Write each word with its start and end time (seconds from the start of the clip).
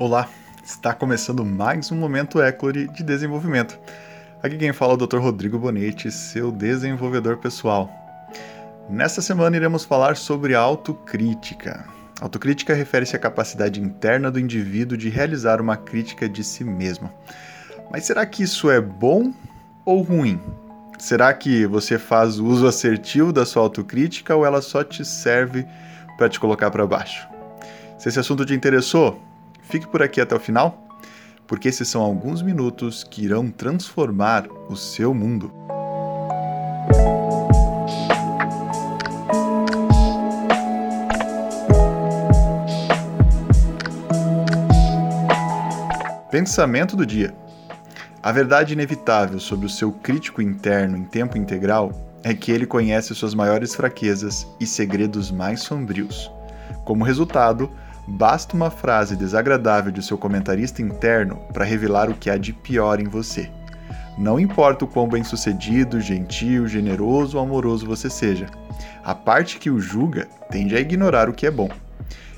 Olá, 0.00 0.30
está 0.64 0.94
começando 0.94 1.44
mais 1.44 1.92
um 1.92 1.94
Momento 1.94 2.40
Eclore 2.40 2.88
de 2.88 3.02
desenvolvimento. 3.02 3.78
Aqui 4.42 4.56
quem 4.56 4.72
fala 4.72 4.94
é 4.94 4.94
o 4.94 5.06
Dr. 5.06 5.18
Rodrigo 5.18 5.58
Bonetti, 5.58 6.10
seu 6.10 6.50
desenvolvedor 6.50 7.36
pessoal. 7.36 7.90
Nesta 8.88 9.20
semana 9.20 9.58
iremos 9.58 9.84
falar 9.84 10.16
sobre 10.16 10.54
autocrítica. 10.54 11.84
Autocrítica 12.18 12.72
refere-se 12.72 13.14
à 13.14 13.18
capacidade 13.18 13.78
interna 13.78 14.30
do 14.30 14.40
indivíduo 14.40 14.96
de 14.96 15.10
realizar 15.10 15.60
uma 15.60 15.76
crítica 15.76 16.26
de 16.26 16.42
si 16.42 16.64
mesmo. 16.64 17.12
Mas 17.92 18.06
será 18.06 18.24
que 18.24 18.42
isso 18.42 18.70
é 18.70 18.80
bom 18.80 19.34
ou 19.84 20.00
ruim? 20.00 20.40
Será 20.98 21.34
que 21.34 21.66
você 21.66 21.98
faz 21.98 22.38
o 22.38 22.46
uso 22.46 22.66
assertivo 22.66 23.34
da 23.34 23.44
sua 23.44 23.64
autocrítica 23.64 24.34
ou 24.34 24.46
ela 24.46 24.62
só 24.62 24.82
te 24.82 25.04
serve 25.04 25.66
para 26.16 26.30
te 26.30 26.40
colocar 26.40 26.70
para 26.70 26.86
baixo? 26.86 27.28
Se 27.98 28.08
esse 28.08 28.18
assunto 28.18 28.46
te 28.46 28.54
interessou, 28.54 29.20
Fique 29.70 29.86
por 29.86 30.02
aqui 30.02 30.20
até 30.20 30.34
o 30.34 30.40
final, 30.40 30.84
porque 31.46 31.68
esses 31.68 31.86
são 31.86 32.02
alguns 32.02 32.42
minutos 32.42 33.04
que 33.04 33.24
irão 33.24 33.48
transformar 33.48 34.48
o 34.68 34.74
seu 34.74 35.14
mundo. 35.14 35.52
Pensamento 46.32 46.96
do 46.96 47.06
dia. 47.06 47.32
A 48.20 48.32
verdade 48.32 48.72
inevitável 48.72 49.38
sobre 49.38 49.66
o 49.66 49.70
seu 49.70 49.92
crítico 49.92 50.42
interno 50.42 50.96
em 50.96 51.04
tempo 51.04 51.38
integral 51.38 51.92
é 52.24 52.34
que 52.34 52.50
ele 52.50 52.66
conhece 52.66 53.14
suas 53.14 53.34
maiores 53.34 53.74
fraquezas 53.74 54.48
e 54.58 54.66
segredos 54.66 55.30
mais 55.30 55.60
sombrios. 55.60 56.28
Como 56.84 57.04
resultado, 57.04 57.70
Basta 58.12 58.56
uma 58.56 58.72
frase 58.72 59.14
desagradável 59.14 59.92
de 59.92 60.02
seu 60.02 60.18
comentarista 60.18 60.82
interno 60.82 61.36
para 61.52 61.64
revelar 61.64 62.10
o 62.10 62.14
que 62.14 62.28
há 62.28 62.36
de 62.36 62.52
pior 62.52 62.98
em 62.98 63.04
você. 63.04 63.48
Não 64.18 64.38
importa 64.38 64.84
o 64.84 64.88
quão 64.88 65.08
bem-sucedido, 65.08 66.00
gentil, 66.00 66.66
generoso 66.66 67.38
ou 67.38 67.44
amoroso 67.44 67.86
você 67.86 68.10
seja, 68.10 68.46
a 69.04 69.14
parte 69.14 69.58
que 69.58 69.70
o 69.70 69.80
julga 69.80 70.26
tende 70.50 70.74
a 70.74 70.80
ignorar 70.80 71.28
o 71.28 71.32
que 71.32 71.46
é 71.46 71.50
bom. 71.52 71.70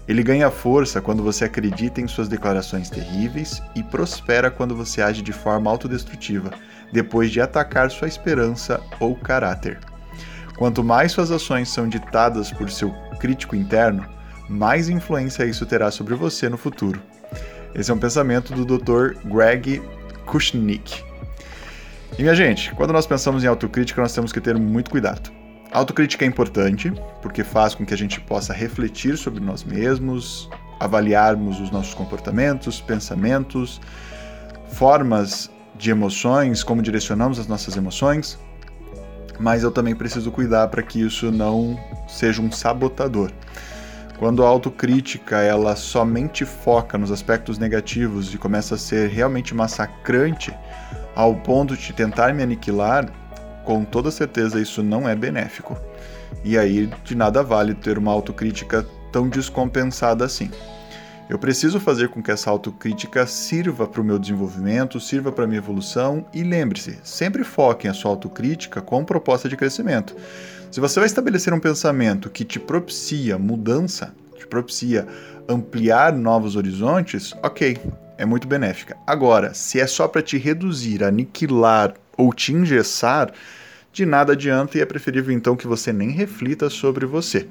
Ele 0.06 0.23
ganha 0.23 0.50
força 0.50 1.00
quando 1.00 1.23
você 1.23 1.47
acredita 1.47 2.03
em 2.03 2.06
suas 2.06 2.28
declarações 2.28 2.91
terríveis 2.91 3.62
e 3.75 3.83
prospera 3.83 4.50
quando 4.50 4.77
você 4.77 5.00
age 5.00 5.23
de 5.23 5.33
forma 5.33 5.70
autodestrutiva, 5.70 6.50
depois 6.93 7.31
de 7.31 7.41
atacar 7.41 7.91
sua 7.91 8.09
esperança 8.09 8.78
ou 9.00 9.17
caráter. 9.17 9.81
Quanto 10.59 10.84
mais 10.84 11.12
suas 11.12 11.31
ações 11.31 11.70
são 11.70 11.89
ditadas 11.89 12.53
por 12.53 12.70
seu 12.70 12.93
crítico 13.19 13.56
interno, 13.56 14.06
mais 14.53 14.89
influência 14.91 15.47
isso 15.47 15.64
terá 15.64 15.91
sobre 15.91 16.14
você 16.14 16.48
no 16.48 16.58
futuro. 16.58 17.00
Esse 17.75 17.91
é 17.91 17.95
um 17.95 17.98
pensamento 17.98 18.53
do 18.53 18.64
Dr. 18.67 19.17
Greg 19.25 19.83
Kushnick. 20.27 21.03
E 22.19 22.22
minha 22.22 22.34
gente, 22.34 22.75
quando 22.75 22.92
nós 22.92 23.06
pensamos 23.06 23.42
em 23.42 23.47
autocrítica, 23.47 24.03
nós 24.03 24.12
temos 24.12 24.31
que 24.31 24.41
ter 24.41 24.55
muito 24.59 24.91
cuidado. 24.91 25.33
A 25.72 25.78
autocrítica 25.78 26.27
é 26.27 26.28
importante 26.28 26.92
porque 27.22 27.42
faz 27.42 27.75
com 27.75 27.86
que 27.86 27.94
a 27.94 27.97
gente 27.97 28.20
possa 28.20 28.53
refletir 28.53 29.17
sobre 29.17 29.41
nós 29.41 29.64
mesmos, 29.64 30.50
avaliarmos 30.78 31.59
os 31.59 31.70
nossos 31.70 31.94
comportamentos, 31.94 32.78
pensamentos, 32.78 33.81
formas 34.69 35.50
de 35.78 35.91
emoções, 35.91 36.62
como 36.62 36.83
direcionamos 36.83 37.39
as 37.39 37.47
nossas 37.47 37.75
emoções. 37.75 38.39
Mas 39.41 39.62
eu 39.62 39.70
também 39.70 39.94
preciso 39.94 40.31
cuidar 40.31 40.69
para 40.69 40.83
que 40.83 41.00
isso 41.00 41.33
não 41.33 41.81
seja 42.06 42.42
um 42.42 42.53
sabotador. 42.53 43.33
Quando 44.23 44.45
a 44.45 44.48
autocrítica 44.48 45.41
ela 45.41 45.75
somente 45.75 46.45
foca 46.45 46.97
nos 46.97 47.11
aspectos 47.11 47.59
negativos 47.59 48.33
e 48.33 48.39
começa 48.39 48.77
a 48.77 48.78
ser 48.78 49.11
realmente 49.11 49.53
massacrante 49.53 50.55
ao 51.12 51.34
ponto 51.34 51.77
de 51.77 51.92
tentar 51.92 52.33
me 52.33 52.41
aniquilar, 52.41 53.12
com 53.65 53.84
toda 53.84 54.12
certeza 54.12 54.60
isso 54.60 54.81
não 54.81 55.09
é 55.09 55.16
benéfico. 55.16 55.77
E 56.44 56.56
aí 56.56 56.88
de 57.03 57.16
nada 57.16 57.43
vale 57.43 57.75
ter 57.75 57.99
uma 57.99 58.12
autocrítica 58.12 58.87
tão 59.10 59.28
descompensada 59.28 60.25
assim. 60.25 60.53
Eu 61.28 61.37
preciso 61.37 61.81
fazer 61.81 62.09
com 62.09 62.22
que 62.22 62.31
essa 62.31 62.49
autocrítica 62.49 63.27
sirva 63.27 63.89
para 63.89 64.00
o 64.00 64.04
meu 64.04 64.21
desenvolvimento, 64.21 65.00
sirva 65.00 65.33
para 65.33 65.47
a 65.47 65.47
minha 65.49 65.59
evolução 65.59 66.25
e 66.33 66.44
lembre-se, 66.44 66.97
sempre 67.03 67.43
foque 67.43 67.89
a 67.89 67.93
sua 67.93 68.12
autocrítica 68.12 68.81
com 68.81 69.04
proposta 69.04 69.49
de 69.49 69.56
crescimento. 69.56 70.15
Se 70.72 70.81
você 70.81 70.99
vai 70.99 71.06
estabelecer 71.06 71.53
um 71.53 71.60
pensamento 71.60 72.31
que 72.31 72.47
te 72.47 72.59
propicia 72.59 73.38
mudança, 73.38 74.15
te 74.38 74.47
propicia 74.47 75.06
ampliar 75.47 76.15
novos 76.15 76.56
horizontes, 76.56 77.34
ok, 77.43 77.77
é 78.16 78.25
muito 78.25 78.49
benéfica. 78.49 78.97
Agora, 79.06 79.53
se 79.53 79.78
é 79.78 79.87
só 79.87 80.09
para 80.09 80.22
te 80.22 80.38
reduzir, 80.38 81.05
aniquilar 81.05 81.93
ou 82.16 82.33
te 82.33 82.55
engessar, 82.55 83.31
de 83.93 84.06
nada 84.06 84.33
adianta 84.33 84.78
e 84.78 84.81
é 84.81 84.87
preferível 84.87 85.31
então 85.34 85.56
que 85.56 85.66
você 85.66 85.93
nem 85.93 86.10
reflita 86.10 86.71
sobre 86.71 87.04
você. 87.04 87.47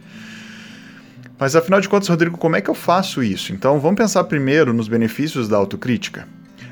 Mas 1.37 1.55
afinal 1.55 1.79
de 1.79 1.87
contas, 1.87 2.09
Rodrigo, 2.09 2.39
como 2.39 2.55
é 2.55 2.61
que 2.61 2.71
eu 2.71 2.75
faço 2.75 3.21
isso? 3.21 3.53
Então 3.53 3.79
vamos 3.79 3.99
pensar 3.99 4.23
primeiro 4.23 4.73
nos 4.73 4.87
benefícios 4.87 5.47
da 5.47 5.57
autocrítica. 5.57 6.27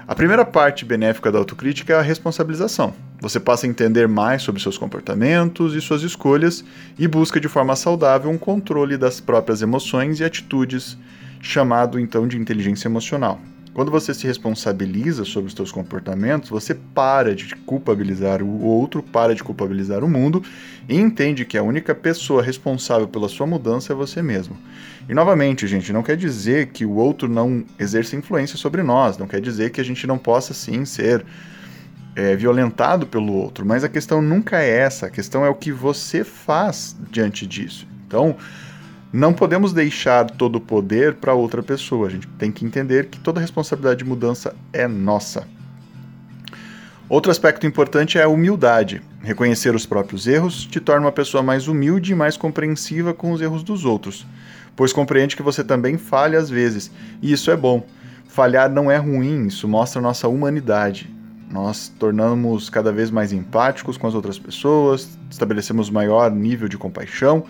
A 0.08 0.16
primeira 0.16 0.44
parte 0.44 0.84
benéfica 0.84 1.32
da 1.32 1.38
autocrítica 1.38 1.94
é 1.94 1.98
a 1.98 2.02
responsabilização. 2.02 2.96
Você 3.22 3.38
passa 3.38 3.66
a 3.66 3.70
entender 3.70 4.08
mais 4.08 4.42
sobre 4.42 4.62
seus 4.62 4.78
comportamentos 4.78 5.76
e 5.76 5.82
suas 5.82 6.04
escolhas 6.04 6.64
e 6.98 7.06
busca 7.06 7.40
de 7.40 7.50
forma 7.50 7.76
saudável 7.76 8.32
um 8.32 8.38
controle 8.38 8.98
das 8.98 9.20
próprias 9.20 9.62
emoções 9.62 10.20
e 10.20 10.24
atitudes, 10.24 10.98
chamado 11.42 12.00
então 12.00 12.26
de 12.28 12.38
inteligência 12.38 12.88
emocional. 12.88 13.40
Quando 13.74 13.92
você 13.92 14.14
se 14.14 14.26
responsabiliza 14.26 15.24
sobre 15.26 15.50
os 15.50 15.54
seus 15.54 15.72
comportamentos, 15.72 16.50
você 16.50 16.74
para 16.74 17.36
de 17.36 17.56
culpabilizar 17.56 18.42
o 18.42 18.62
outro, 18.62 19.04
para 19.04 19.36
de 19.36 19.44
culpabilizar 19.44 20.04
o 20.04 20.10
mundo 20.10 20.42
e 20.88 20.98
entende 20.98 21.46
que 21.46 21.58
a 21.58 21.64
única 21.64 21.94
pessoa 21.94 22.42
responsável 22.42 23.08
pela 23.08 23.30
sua 23.30 23.46
mudança 23.46 23.94
é 23.94 23.96
você 23.96 24.22
mesmo. 24.22 24.58
E 25.08 25.14
novamente, 25.14 25.68
gente, 25.68 25.94
não 25.94 26.04
quer 26.04 26.18
dizer 26.18 26.68
que 26.68 26.86
o 26.86 26.96
outro 26.96 27.30
não 27.30 27.64
exerça 27.78 28.16
influência 28.16 28.58
sobre 28.58 28.82
nós, 28.82 29.18
não 29.18 29.28
quer 29.28 29.40
dizer 29.40 29.72
que 29.72 29.80
a 29.80 29.86
gente 29.86 30.08
não 30.08 30.18
possa 30.18 30.54
sim 30.54 30.84
ser 30.84 31.24
é, 32.20 32.36
violentado 32.36 33.08
pelo 33.08 33.32
outro, 33.32 33.66
mas 33.66 33.82
a 33.82 33.88
questão 33.88 34.22
nunca 34.22 34.62
é 34.62 34.70
essa, 34.70 35.06
a 35.06 35.10
questão 35.10 35.46
é 35.46 35.50
o 35.50 35.56
que 35.56 35.72
você 35.72 36.22
faz 36.22 36.98
diante 37.10 37.48
disso. 37.48 37.88
Então, 38.06 38.36
não 39.14 39.32
podemos 39.32 39.72
deixar 39.72 40.30
todo 40.30 40.58
o 40.58 40.62
poder 40.62 41.16
para 41.16 41.34
outra 41.34 41.64
pessoa. 41.64 42.08
A 42.08 42.10
gente 42.10 42.28
tem 42.28 42.52
que 42.52 42.66
entender 42.66 43.06
que 43.06 43.20
toda 43.20 43.40
responsabilidade 43.40 44.00
de 44.00 44.06
mudança 44.06 44.54
é 44.74 44.86
nossa. 44.86 45.48
Outro 47.08 47.32
aspecto 47.32 47.66
importante 47.66 48.18
é 48.18 48.24
a 48.24 48.28
humildade. 48.28 49.02
Reconhecer 49.22 49.74
os 49.74 49.86
próprios 49.86 50.28
erros 50.28 50.66
te 50.66 50.82
torna 50.82 51.06
uma 51.06 51.14
pessoa 51.14 51.42
mais 51.42 51.70
humilde 51.70 52.12
e 52.12 52.16
mais 52.16 52.36
compreensiva 52.36 53.14
com 53.14 53.32
os 53.32 53.40
erros 53.40 53.64
dos 53.64 53.86
outros, 53.86 54.28
pois 54.76 54.92
compreende 54.92 55.38
que 55.38 55.42
você 55.42 55.64
também 55.64 55.98
falha 55.98 56.38
às 56.38 56.50
vezes, 56.50 56.92
e 57.22 57.32
isso 57.32 57.50
é 57.50 57.56
bom. 57.56 57.86
Falhar 58.28 58.70
não 58.70 58.92
é 58.92 58.98
ruim, 58.98 59.48
isso 59.48 59.68
mostra 59.70 60.02
nossa 60.02 60.28
humanidade. 60.28 61.19
Nós 61.50 61.92
tornamos 62.00 62.70
cada 62.70 62.92
vez 62.92 63.10
mais 63.10 63.34
empáticos 63.34 63.98
com 63.98 64.06
as 64.06 64.14
outras 64.14 64.38
pessoas, 64.38 65.18
estabelecemos 65.32 65.90
maior 65.90 66.30
nível 66.32 66.68
de 66.68 66.78
compaixão, 66.78 67.44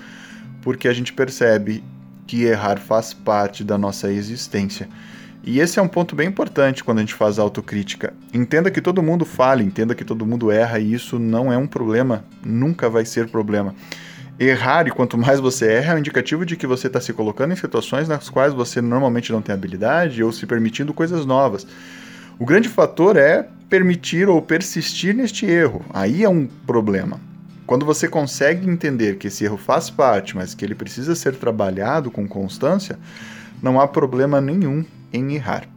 porque 0.62 0.88
a 0.88 0.94
gente 0.94 1.12
percebe 1.12 1.84
que 2.26 2.44
errar 2.44 2.80
faz 2.80 3.14
parte 3.14 3.64
da 3.64 3.78
nossa 3.78 4.12
existência. 4.12 4.88
E 5.44 5.60
esse 5.60 5.80
é 5.80 5.82
um 5.82 5.88
ponto 5.88 6.16
bem 6.16 6.28
importante 6.28 6.84
quando 6.84 7.00
a 7.00 7.02
gente 7.02 7.14
faz 7.14 7.40
autocrítica. 7.40 8.14
Entenda 8.34 8.70
que 8.70 8.82
todo 8.82 9.04
mundo 9.04 9.26
fala, 9.26 9.64
entenda 9.64 9.96
que 9.96 10.06
todo 10.06 10.26
mundo 10.26 10.52
erra 10.52 10.80
e 10.80 10.94
isso 10.94 11.18
não 11.18 11.52
é 11.52 11.58
um 11.58 11.68
problema, 11.68 12.24
nunca 12.46 12.90
vai 12.90 13.04
ser 13.04 13.28
problema. 13.30 13.74
Errar, 14.40 14.88
e 14.88 14.92
quanto 14.92 15.18
mais 15.18 15.42
você 15.42 15.74
erra, 15.74 15.94
é 15.94 15.96
um 15.96 16.00
indicativo 16.00 16.46
de 16.46 16.56
que 16.56 16.68
você 16.68 16.88
está 16.88 17.02
se 17.02 17.12
colocando 17.12 17.52
em 17.52 17.58
situações 17.58 18.08
nas 18.08 18.30
quais 18.30 18.54
você 18.54 18.82
normalmente 18.82 19.34
não 19.34 19.42
tem 19.42 19.54
habilidade 19.54 20.24
ou 20.24 20.32
se 20.32 20.46
permitindo 20.46 20.94
coisas 20.94 21.26
novas. 21.26 21.68
O 22.38 22.46
grande 22.46 22.70
fator 22.70 23.18
é 23.18 23.50
permitir 23.70 24.28
ou 24.28 24.42
persistir 24.42 25.16
neste 25.16 25.46
erro. 25.46 25.86
Aí 25.94 26.24
é 26.24 26.30
um 26.30 26.48
problema. 26.48 27.20
Quando 27.66 27.86
você 27.86 28.08
consegue 28.08 28.68
entender 28.68 29.18
que 29.18 29.28
esse 29.28 29.46
erro 29.46 29.58
faz 29.58 29.90
parte, 29.90 30.36
mas 30.36 30.56
que 30.56 30.66
ele 30.66 30.74
precisa 30.74 31.14
ser 31.14 31.36
trabalhado 31.36 32.10
com 32.10 32.28
constância, 32.28 32.98
não 33.62 33.80
há 33.80 33.88
problema 33.88 34.42
nenhum 34.42 34.84
em 35.14 35.36
errar. 35.36 35.68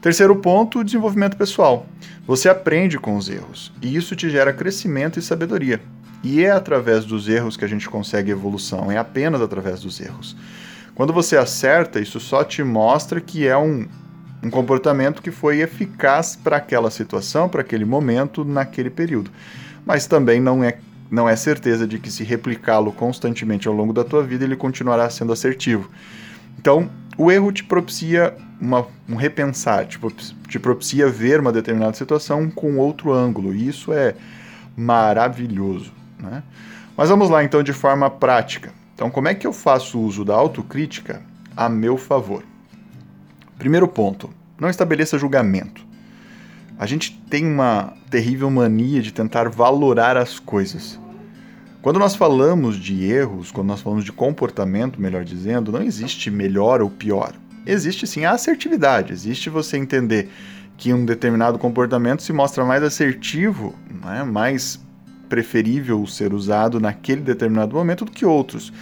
Terceiro 0.00 0.34
ponto, 0.36 0.82
desenvolvimento 0.82 1.36
pessoal. 1.36 1.86
Você 2.26 2.48
aprende 2.48 2.98
com 2.98 3.16
os 3.16 3.28
erros 3.28 3.72
e 3.80 3.94
isso 3.94 4.16
te 4.16 4.28
gera 4.28 4.52
crescimento 4.52 5.18
e 5.18 5.22
sabedoria. 5.22 5.80
E 6.22 6.42
é 6.42 6.50
através 6.50 7.04
dos 7.04 7.28
erros 7.28 7.56
que 7.56 7.64
a 7.64 7.68
gente 7.68 7.88
consegue 7.88 8.30
evolução, 8.30 8.90
é 8.90 8.98
apenas 8.98 9.40
através 9.40 9.80
dos 9.80 10.00
erros. 10.00 10.36
Quando 10.94 11.12
você 11.12 11.36
acerta, 11.36 12.00
isso 12.00 12.18
só 12.18 12.42
te 12.44 12.62
mostra 12.62 13.20
que 13.20 13.46
é 13.46 13.56
um, 13.56 13.86
um 14.42 14.50
comportamento 14.50 15.22
que 15.22 15.30
foi 15.30 15.60
eficaz 15.60 16.36
para 16.36 16.56
aquela 16.56 16.90
situação, 16.90 17.48
para 17.48 17.60
aquele 17.60 17.84
momento, 17.84 18.44
naquele 18.44 18.90
período. 18.90 19.30
Mas 19.84 20.06
também 20.06 20.40
não 20.40 20.62
é 20.64 20.78
não 21.10 21.28
é 21.28 21.34
certeza 21.34 21.88
de 21.88 21.98
que 21.98 22.08
se 22.08 22.22
replicá-lo 22.22 22.92
constantemente 22.92 23.66
ao 23.66 23.74
longo 23.74 23.92
da 23.92 24.04
tua 24.04 24.22
vida 24.22 24.44
ele 24.44 24.54
continuará 24.54 25.10
sendo 25.10 25.32
assertivo. 25.32 25.90
Então, 26.56 26.88
O 27.22 27.30
erro 27.30 27.52
te 27.52 27.62
propicia 27.62 28.34
uma, 28.58 28.86
um 29.06 29.14
repensar, 29.14 29.84
te, 29.86 29.98
te 30.48 30.58
propicia 30.58 31.06
ver 31.06 31.38
uma 31.38 31.52
determinada 31.52 31.92
situação 31.92 32.50
com 32.50 32.78
outro 32.78 33.12
ângulo, 33.12 33.54
e 33.54 33.68
isso 33.68 33.92
é 33.92 34.14
maravilhoso. 34.74 35.92
Né? 36.18 36.42
Mas 36.96 37.10
vamos 37.10 37.28
lá 37.28 37.44
então 37.44 37.62
de 37.62 37.74
forma 37.74 38.08
prática. 38.08 38.72
Então, 38.94 39.10
como 39.10 39.28
é 39.28 39.34
que 39.34 39.46
eu 39.46 39.52
faço 39.52 40.00
uso 40.00 40.24
da 40.24 40.34
autocrítica 40.34 41.20
a 41.54 41.68
meu 41.68 41.98
favor? 41.98 42.42
Primeiro 43.60 43.86
ponto: 43.86 44.30
não 44.58 44.70
estabeleça 44.70 45.18
julgamento. 45.18 45.86
A 46.78 46.86
gente 46.86 47.12
tem 47.28 47.46
uma 47.46 47.92
terrível 48.08 48.50
mania 48.50 49.02
de 49.02 49.12
tentar 49.12 49.50
valorar 49.50 50.16
as 50.16 50.38
coisas. 50.38 50.98
Quando 51.82 51.98
nós 51.98 52.16
falamos 52.16 52.78
de 52.78 53.04
erros, 53.04 53.52
quando 53.52 53.68
nós 53.68 53.82
falamos 53.82 54.02
de 54.02 54.12
comportamento, 54.12 54.98
melhor 54.98 55.24
dizendo, 55.24 55.70
não 55.70 55.82
existe 55.82 56.30
melhor 56.30 56.80
ou 56.80 56.88
pior. 56.88 57.34
Existe 57.66 58.06
sim 58.06 58.24
a 58.24 58.30
assertividade, 58.30 59.12
existe 59.12 59.50
você 59.50 59.76
entender 59.76 60.30
que 60.78 60.94
um 60.94 61.04
determinado 61.04 61.58
comportamento 61.58 62.22
se 62.22 62.32
mostra 62.32 62.64
mais 62.64 62.82
assertivo, 62.82 63.74
né, 64.02 64.24
mais 64.24 64.80
preferível 65.28 66.06
ser 66.06 66.32
usado 66.32 66.80
naquele 66.80 67.20
determinado 67.20 67.76
momento 67.76 68.06
do 68.06 68.10
que 68.10 68.24
outros. 68.24 68.72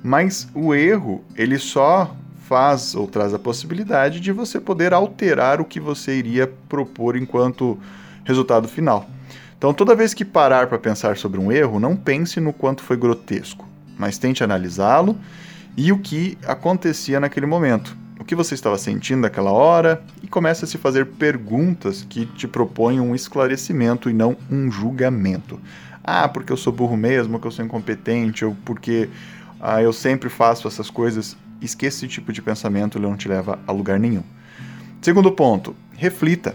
Mas 0.00 0.48
o 0.54 0.72
erro, 0.72 1.24
ele 1.36 1.58
só 1.58 2.16
faz 2.48 2.94
ou 2.94 3.06
traz 3.06 3.34
a 3.34 3.38
possibilidade 3.38 4.20
de 4.20 4.32
você 4.32 4.58
poder 4.58 4.94
alterar 4.94 5.60
o 5.60 5.66
que 5.66 5.78
você 5.78 6.16
iria 6.16 6.50
propor 6.68 7.14
enquanto 7.14 7.78
resultado 8.24 8.66
final. 8.66 9.06
Então, 9.58 9.74
toda 9.74 9.94
vez 9.94 10.14
que 10.14 10.24
parar 10.24 10.66
para 10.66 10.78
pensar 10.78 11.18
sobre 11.18 11.38
um 11.38 11.52
erro, 11.52 11.78
não 11.78 11.94
pense 11.94 12.40
no 12.40 12.52
quanto 12.52 12.82
foi 12.82 12.96
grotesco, 12.96 13.68
mas 13.98 14.16
tente 14.16 14.42
analisá-lo 14.42 15.18
e 15.76 15.92
o 15.92 15.98
que 15.98 16.38
acontecia 16.46 17.20
naquele 17.20 17.44
momento. 17.44 17.94
O 18.18 18.24
que 18.24 18.34
você 18.34 18.54
estava 18.54 18.78
sentindo 18.78 19.20
naquela 19.20 19.52
hora 19.52 20.02
e 20.22 20.26
comece 20.26 20.64
a 20.64 20.68
se 20.68 20.78
fazer 20.78 21.06
perguntas 21.06 22.04
que 22.08 22.24
te 22.24 22.48
propõem 22.48 22.98
um 22.98 23.14
esclarecimento 23.14 24.08
e 24.08 24.14
não 24.14 24.36
um 24.50 24.70
julgamento. 24.70 25.60
Ah, 26.02 26.26
porque 26.26 26.52
eu 26.52 26.56
sou 26.56 26.72
burro 26.72 26.96
mesmo, 26.96 27.34
porque 27.34 27.46
eu 27.46 27.52
sou 27.52 27.64
incompetente, 27.64 28.44
ou 28.44 28.56
porque 28.64 29.10
ah, 29.60 29.82
eu 29.82 29.92
sempre 29.92 30.30
faço 30.30 30.66
essas 30.66 30.88
coisas. 30.88 31.36
Esqueça 31.60 31.98
esse 31.98 32.08
tipo 32.08 32.32
de 32.32 32.40
pensamento, 32.40 32.98
ele 32.98 33.06
não 33.06 33.16
te 33.16 33.28
leva 33.28 33.58
a 33.66 33.72
lugar 33.72 33.98
nenhum. 33.98 34.22
Segundo 35.00 35.30
ponto, 35.32 35.74
reflita. 35.96 36.54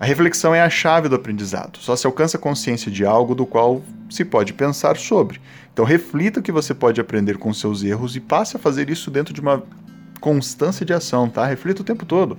A 0.00 0.04
reflexão 0.04 0.54
é 0.54 0.60
a 0.60 0.70
chave 0.70 1.08
do 1.08 1.16
aprendizado. 1.16 1.78
Só 1.78 1.96
se 1.96 2.06
alcança 2.06 2.38
consciência 2.38 2.90
de 2.90 3.04
algo 3.04 3.34
do 3.34 3.44
qual 3.44 3.82
se 4.08 4.24
pode 4.24 4.52
pensar 4.52 4.96
sobre. 4.96 5.40
Então 5.72 5.84
reflita 5.84 6.40
o 6.40 6.42
que 6.42 6.52
você 6.52 6.72
pode 6.72 7.00
aprender 7.00 7.36
com 7.38 7.52
seus 7.52 7.82
erros 7.82 8.16
e 8.16 8.20
passe 8.20 8.56
a 8.56 8.60
fazer 8.60 8.90
isso 8.90 9.10
dentro 9.10 9.34
de 9.34 9.40
uma 9.40 9.62
constância 10.20 10.84
de 10.84 10.92
ação, 10.92 11.28
tá? 11.28 11.46
Reflita 11.46 11.82
o 11.82 11.84
tempo 11.84 12.04
todo. 12.06 12.38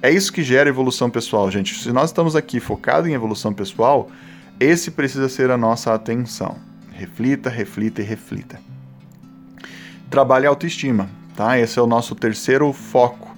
É 0.00 0.10
isso 0.10 0.32
que 0.32 0.42
gera 0.42 0.68
evolução 0.68 1.10
pessoal, 1.10 1.50
gente. 1.50 1.74
Se 1.74 1.92
nós 1.92 2.10
estamos 2.10 2.36
aqui 2.36 2.60
focados 2.60 3.10
em 3.10 3.14
evolução 3.14 3.52
pessoal, 3.52 4.08
esse 4.60 4.92
precisa 4.92 5.28
ser 5.28 5.50
a 5.50 5.56
nossa 5.56 5.92
atenção. 5.92 6.56
Reflita, 6.92 7.50
reflita 7.50 8.00
e 8.00 8.04
reflita. 8.04 8.60
Trabalhe 10.08 10.46
a 10.46 10.48
autoestima, 10.48 11.08
tá? 11.38 11.56
Esse 11.56 11.78
é 11.78 11.82
o 11.82 11.86
nosso 11.86 12.16
terceiro 12.16 12.72
foco. 12.72 13.32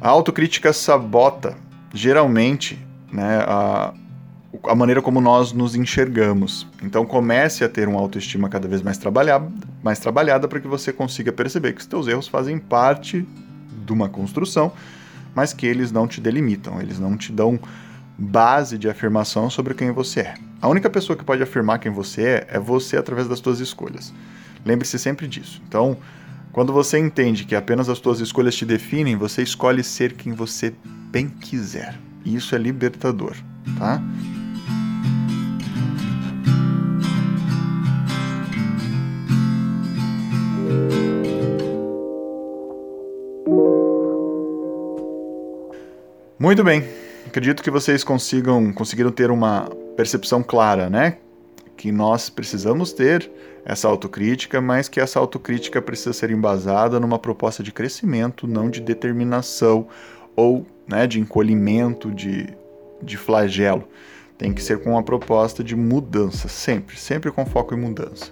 A 0.00 0.08
autocrítica 0.08 0.72
sabota 0.72 1.54
geralmente, 1.92 2.82
né, 3.12 3.44
a, 3.46 3.92
a 4.64 4.74
maneira 4.74 5.02
como 5.02 5.20
nós 5.20 5.52
nos 5.52 5.76
enxergamos. 5.76 6.66
Então 6.82 7.04
comece 7.04 7.62
a 7.62 7.68
ter 7.68 7.86
uma 7.86 8.00
autoestima 8.00 8.48
cada 8.48 8.66
vez 8.66 8.80
mais 8.80 8.96
trabalhada, 8.96 9.52
mais 9.82 9.98
trabalhada 9.98 10.48
para 10.48 10.60
que 10.60 10.66
você 10.66 10.94
consiga 10.94 11.30
perceber 11.30 11.74
que 11.74 11.82
os 11.82 11.86
teus 11.86 12.08
erros 12.08 12.26
fazem 12.26 12.58
parte 12.58 13.28
de 13.84 13.92
uma 13.92 14.08
construção, 14.08 14.72
mas 15.34 15.52
que 15.52 15.66
eles 15.66 15.92
não 15.92 16.08
te 16.08 16.22
delimitam, 16.22 16.80
eles 16.80 16.98
não 16.98 17.18
te 17.18 17.32
dão 17.32 17.60
base 18.16 18.78
de 18.78 18.88
afirmação 18.88 19.50
sobre 19.50 19.74
quem 19.74 19.90
você 19.90 20.20
é. 20.20 20.34
A 20.62 20.68
única 20.68 20.88
pessoa 20.88 21.18
que 21.18 21.24
pode 21.24 21.42
afirmar 21.42 21.80
quem 21.80 21.92
você 21.92 22.22
é 22.22 22.46
é 22.52 22.58
você 22.58 22.96
através 22.96 23.28
das 23.28 23.40
suas 23.40 23.60
escolhas. 23.60 24.10
Lembre-se 24.64 24.98
sempre 24.98 25.28
disso. 25.28 25.60
Então, 25.68 25.98
quando 26.52 26.72
você 26.72 26.98
entende 26.98 27.44
que 27.44 27.54
apenas 27.54 27.88
as 27.88 27.98
suas 27.98 28.20
escolhas 28.20 28.54
te 28.54 28.64
definem, 28.64 29.16
você 29.16 29.42
escolhe 29.42 29.84
ser 29.84 30.14
quem 30.14 30.32
você 30.32 30.74
bem 31.10 31.28
quiser. 31.28 31.98
E 32.24 32.34
isso 32.34 32.54
é 32.54 32.58
libertador, 32.58 33.36
tá? 33.78 34.02
Muito 46.38 46.64
bem. 46.64 46.84
Acredito 47.26 47.62
que 47.62 47.70
vocês 47.70 48.02
consigam 48.02 48.72
conseguiram 48.72 49.12
ter 49.12 49.30
uma 49.30 49.68
percepção 49.96 50.42
clara, 50.42 50.90
né? 50.90 51.18
Que 51.80 51.90
nós 51.90 52.28
precisamos 52.28 52.92
ter 52.92 53.30
essa 53.64 53.88
autocrítica, 53.88 54.60
mas 54.60 54.86
que 54.86 55.00
essa 55.00 55.18
autocrítica 55.18 55.80
precisa 55.80 56.12
ser 56.12 56.30
embasada 56.30 57.00
numa 57.00 57.18
proposta 57.18 57.62
de 57.62 57.72
crescimento, 57.72 58.46
não 58.46 58.68
de 58.68 58.82
determinação 58.82 59.88
ou 60.36 60.66
né, 60.86 61.06
de 61.06 61.18
encolhimento, 61.18 62.10
de, 62.10 62.54
de 63.02 63.16
flagelo. 63.16 63.88
Tem 64.36 64.52
que 64.52 64.62
ser 64.62 64.82
com 64.82 64.90
uma 64.90 65.02
proposta 65.02 65.64
de 65.64 65.74
mudança, 65.74 66.48
sempre, 66.48 66.98
sempre 66.98 67.32
com 67.32 67.46
foco 67.46 67.74
em 67.74 67.78
mudança. 67.78 68.30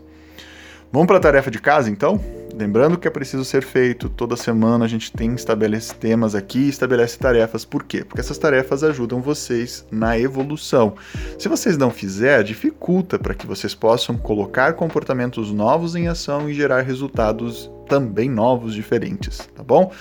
Vamos 0.91 1.07
para 1.07 1.19
a 1.19 1.21
tarefa 1.21 1.51
de 1.51 1.59
casa, 1.59 1.91
então? 1.91 2.19
Lembrando 2.55 2.99
que 2.99 3.07
é 3.07 3.11
preciso 3.11 3.45
ser 3.45 3.63
feito 3.63 4.09
toda 4.09 4.37
semana, 4.37 4.85
a 4.85 4.89
gente 4.89 5.13
tem 5.13 5.35
estabelece 5.35 5.95
temas 5.95 6.35
aqui, 6.35 6.69
estabelece 6.69 7.19
tarefas. 7.19 7.65
Por 7.65 7.85
quê? 7.85 8.03
Porque 8.03 8.21
essas 8.21 8.39
tarefas 8.39 8.83
ajudam 8.83 9.21
vocês 9.21 9.87
na 9.93 10.19
evolução. 10.19 10.95
Se 11.39 11.47
vocês 11.47 11.77
não 11.77 11.91
fizerem, 11.91 12.47
dificulta 12.47 13.19
para 13.19 13.35
que 13.35 13.47
vocês 13.47 13.75
possam 13.75 14.17
colocar 14.17 14.73
comportamentos 14.73 15.53
novos 15.53 15.95
em 15.95 16.09
ação 16.09 16.49
e 16.49 16.55
gerar 16.55 16.81
resultados 16.81 17.71
também 17.87 18.29
novos, 18.29 18.75
diferentes, 18.75 19.49
tá 19.55 19.63
bom? 19.63 19.93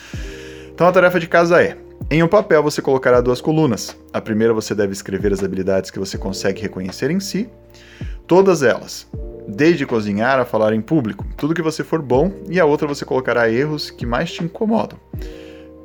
Então 0.74 0.88
a 0.88 0.92
tarefa 0.92 1.20
de 1.20 1.28
casa 1.28 1.62
é 1.62 1.78
em 2.10 2.24
um 2.24 2.28
papel 2.28 2.64
você 2.64 2.82
colocará 2.82 3.20
duas 3.20 3.42
colunas. 3.42 3.96
A 4.14 4.22
primeira 4.22 4.54
você 4.54 4.74
deve 4.74 4.94
escrever 4.94 5.34
as 5.34 5.44
habilidades 5.44 5.92
que 5.92 6.00
você 6.00 6.18
consegue 6.18 6.62
reconhecer 6.62 7.12
em 7.12 7.20
si, 7.20 7.50
todas 8.26 8.64
elas, 8.64 9.06
desde 9.48 9.86
cozinhar 9.86 10.40
a 10.40 10.46
falar 10.46 10.74
em 10.74 10.82
público, 10.82 11.26
tudo 11.38 11.54
que 11.54 11.62
você 11.62 11.84
for 11.84 12.02
bom, 12.02 12.32
e 12.50 12.60
a 12.60 12.66
outra 12.66 12.88
você 12.88 13.06
colocará 13.06 13.50
erros 13.50 13.90
que 13.90 14.06
mais 14.06 14.32
te 14.32 14.44
incomodam. 14.44 15.00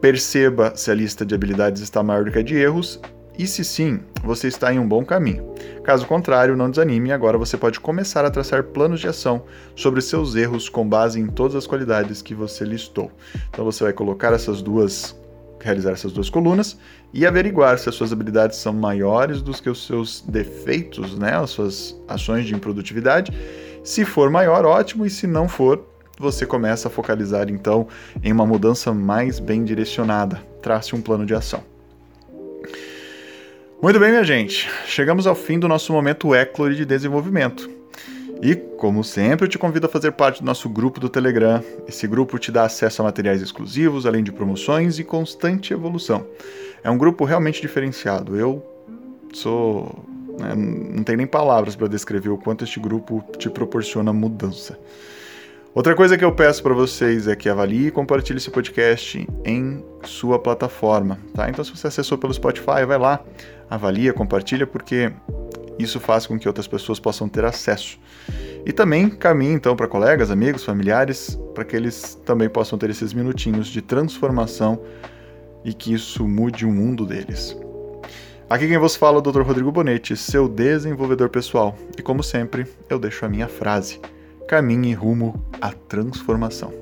Perceba 0.00 0.73
se 0.75 0.91
a 0.91 0.94
lista 0.94 1.25
de 1.25 1.35
habilidades 1.35 1.81
está 1.81 2.03
maior 2.03 2.25
do 2.25 2.32
que 2.32 2.39
a 2.39 2.43
de 2.43 2.56
erros 2.56 3.01
e 3.39 3.46
se 3.46 3.65
sim, 3.65 4.01
você 4.22 4.48
está 4.48 4.72
em 4.72 4.79
um 4.79 4.86
bom 4.86 5.05
caminho. 5.05 5.55
Caso 5.82 6.06
contrário, 6.06 6.56
não 6.56 6.70
desanime 6.70 7.13
agora 7.13 7.39
você 7.39 7.56
pode 7.56 7.81
começar 7.81 8.25
a 8.25 8.31
traçar 8.31 8.65
planos 8.65 9.01
de 9.01 9.08
ação 9.08 9.44
sobre 9.75 10.03
seus 10.03 10.34
erros 10.34 10.69
com 10.69 10.86
base 10.86 11.19
em 11.19 11.27
todas 11.27 11.56
as 11.56 11.67
qualidades 11.67 12.20
que 12.20 12.34
você 12.34 12.65
listou. 12.65 13.10
Então 13.48 13.65
você 13.65 13.84
vai 13.84 13.93
colocar 13.93 14.32
essas 14.32 14.60
duas 14.60 15.17
realizar 15.64 15.92
essas 15.92 16.12
duas 16.12 16.28
colunas 16.28 16.78
e 17.12 17.26
averiguar 17.26 17.78
se 17.78 17.88
as 17.88 17.94
suas 17.94 18.12
habilidades 18.12 18.58
são 18.58 18.72
maiores 18.72 19.40
do 19.40 19.52
que 19.52 19.70
os 19.70 19.86
seus 19.86 20.20
defeitos, 20.20 21.16
né, 21.19 21.34
as 21.36 21.50
suas 21.50 21.96
ações 22.08 22.46
de 22.46 22.54
improdutividade. 22.54 23.32
Se 23.84 24.04
for 24.04 24.31
maior, 24.31 24.64
ótimo, 24.64 25.04
e 25.04 25.10
se 25.10 25.26
não 25.26 25.48
for, 25.48 25.84
você 26.19 26.46
começa 26.46 26.88
a 26.88 26.90
focalizar 26.90 27.50
então 27.50 27.88
em 28.22 28.32
uma 28.32 28.46
mudança 28.46 28.92
mais 28.92 29.38
bem 29.38 29.64
direcionada. 29.64 30.42
Trace 30.62 30.94
um 30.94 31.02
plano 31.02 31.26
de 31.26 31.34
ação. 31.34 31.62
Muito 33.82 33.98
bem, 33.98 34.10
minha 34.10 34.22
gente. 34.22 34.70
Chegamos 34.86 35.26
ao 35.26 35.34
fim 35.34 35.58
do 35.58 35.66
nosso 35.66 35.92
momento 35.92 36.34
Eclore 36.34 36.76
de 36.76 36.84
desenvolvimento. 36.84 37.81
E, 38.43 38.56
como 38.56 39.05
sempre, 39.05 39.46
eu 39.46 39.49
te 39.49 39.56
convido 39.56 39.87
a 39.87 39.89
fazer 39.89 40.11
parte 40.11 40.41
do 40.41 40.46
nosso 40.46 40.69
grupo 40.69 40.99
do 40.99 41.08
Telegram. 41.08 41.63
Esse 41.87 42.08
grupo 42.08 42.41
te 42.41 42.51
dá 42.51 42.65
acesso 42.65 43.01
a 43.01 43.05
materiais 43.05 43.41
exclusivos, 43.41 44.05
além 44.05 44.25
de 44.25 44.32
promoções 44.32 44.99
e 44.99 45.05
constante 45.05 45.72
evolução. 45.72 46.27
É 46.82 46.91
um 46.91 46.99
grupo 46.99 47.25
realmente 47.25 47.63
diferenciado. 47.63 48.37
Eu 48.37 48.61
sou. 49.32 50.05
Né, 50.41 50.56
não 50.56 51.05
tenho 51.05 51.19
nem 51.19 51.27
palavras 51.27 51.77
para 51.77 51.87
descrever 51.87 52.31
o 52.31 52.37
quanto 52.37 52.65
este 52.65 52.81
grupo 52.81 53.25
te 53.39 53.49
proporciona 53.49 54.13
mudança. 54.13 54.77
Outra 55.72 55.94
coisa 55.94 56.19
que 56.19 56.25
eu 56.25 56.34
peço 56.34 56.65
para 56.65 56.75
vocês 56.75 57.29
é 57.29 57.37
que 57.37 57.49
avalie 57.49 57.87
e 57.87 57.91
compartilhe 57.93 58.39
esse 58.39 58.51
podcast 58.51 59.27
em 59.44 59.84
sua 60.03 60.39
plataforma, 60.39 61.19
tá? 61.32 61.49
Então, 61.49 61.65
se 61.65 61.70
você 61.70 61.87
acessou 61.87 62.19
pelo 62.19 62.34
Spotify, 62.34 62.84
vai 62.87 62.99
lá, 62.99 63.20
avalia, 63.70 64.13
compartilha, 64.13 64.67
porque 64.67 65.13
isso 65.82 66.01
faz 66.01 66.27
com 66.27 66.39
que 66.39 66.48
outras 66.48 66.67
pessoas 66.67 67.01
possam 67.01 67.29
ter 67.29 67.44
acesso. 67.44 67.98
E 68.65 68.72
também 68.72 69.08
caminhe 69.08 69.53
então 69.53 69.74
para 69.74 69.89
colegas, 69.89 70.31
amigos, 70.31 70.65
familiares, 70.65 71.39
para 71.55 71.65
que 71.65 71.74
eles 71.74 72.15
também 72.24 72.48
possam 72.48 72.79
ter 72.79 72.91
esses 72.91 73.12
minutinhos 73.12 73.67
de 73.67 73.82
transformação 73.82 74.81
e 75.65 75.72
que 75.72 75.93
isso 75.93 76.27
mude 76.27 76.65
o 76.65 76.70
mundo 76.70 77.05
deles. 77.05 77.56
Aqui 78.48 78.69
quem 78.69 78.79
vos 78.79 78.96
fala 78.96 79.17
é 79.17 79.19
o 79.19 79.22
Dr. 79.22 79.41
Rodrigo 79.41 79.72
Bonetti, 79.72 80.17
seu 80.17 80.46
desenvolvedor 80.48 81.31
pessoal. 81.31 81.77
E 81.96 82.03
como 82.03 82.22
sempre, 82.22 82.67
eu 82.89 82.98
deixo 82.98 83.24
a 83.24 83.29
minha 83.29 83.48
frase: 83.48 84.01
caminhe 84.46 84.93
rumo 84.93 85.43
à 85.60 85.72
transformação. 85.72 86.81